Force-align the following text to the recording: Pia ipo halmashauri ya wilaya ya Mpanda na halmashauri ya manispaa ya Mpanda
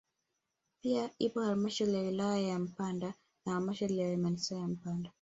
Pia 0.83 1.09
ipo 1.19 1.41
halmashauri 1.41 1.93
ya 1.93 2.01
wilaya 2.01 2.39
ya 2.47 2.59
Mpanda 2.59 3.13
na 3.45 3.53
halmashauri 3.53 3.97
ya 3.97 4.17
manispaa 4.17 4.55
ya 4.55 4.67
Mpanda 4.67 5.09